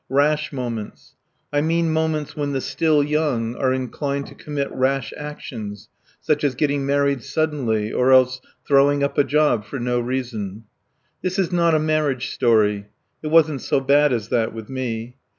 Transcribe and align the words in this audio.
Rash 0.09 0.51
moments. 0.51 1.13
I 1.53 1.61
mean 1.61 1.93
moments 1.93 2.35
when 2.35 2.53
the 2.53 2.61
still 2.61 3.03
young 3.03 3.55
are 3.55 3.71
inclined 3.71 4.25
to 4.29 4.33
commit 4.33 4.71
rash 4.71 5.13
actions, 5.15 5.89
such 6.19 6.43
as 6.43 6.55
getting 6.55 6.87
married 6.87 7.21
suddenly 7.21 7.93
or 7.93 8.11
else 8.11 8.41
throwing 8.67 9.03
up 9.03 9.19
a 9.19 9.23
job 9.23 9.63
for 9.63 9.77
no 9.77 9.99
reason. 9.99 10.63
This 11.21 11.37
is 11.37 11.51
not 11.51 11.75
a 11.75 11.79
marriage 11.79 12.31
story. 12.31 12.87
It 13.21 13.27
wasn't 13.27 13.61
so 13.61 13.79
bad 13.79 14.11
as 14.11 14.29
that 14.29 14.53
with 14.53 14.69
me. 14.69 15.17